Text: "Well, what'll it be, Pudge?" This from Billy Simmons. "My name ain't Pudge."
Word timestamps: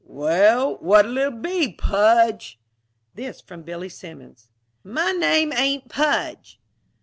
"Well, 0.03 0.77
what'll 0.77 1.19
it 1.19 1.43
be, 1.43 1.73
Pudge?" 1.73 2.59
This 3.13 3.39
from 3.39 3.61
Billy 3.61 3.89
Simmons. 3.89 4.49
"My 4.83 5.11
name 5.11 5.53
ain't 5.53 5.89
Pudge." 5.89 6.59